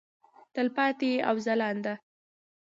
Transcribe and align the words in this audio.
تلپاتې 0.53 1.11
او 1.27 1.35
ځلانده. 1.45 1.93